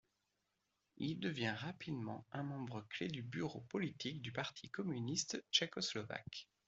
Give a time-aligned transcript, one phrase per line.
[0.97, 6.47] Il devient rapidement un membre clef du bureau politique du Parti communiste tchécoslovaque.